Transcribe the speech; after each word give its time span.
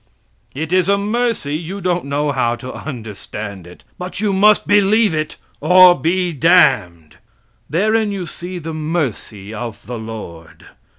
It 0.55 0.73
is 0.73 0.89
a 0.89 0.97
mercy 0.97 1.55
you 1.55 1.79
don't 1.79 2.05
know 2.05 2.31
how 2.31 2.55
to 2.55 2.73
understand 2.73 3.67
it, 3.67 3.83
but 3.99 4.19
you 4.19 4.33
must 4.33 4.65
believe 4.65 5.13
it 5.13 5.37
or 5.59 5.93
be 5.93 6.33
damned. 6.33 7.17
Therein 7.69 8.11
you 8.11 8.25
see 8.25 8.57
the 8.57 8.73
mercy 8.73 9.53
of 9.53 9.85
the 9.85 9.99
Lord. 9.99 10.65